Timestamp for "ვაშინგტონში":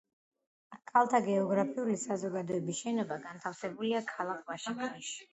4.53-5.13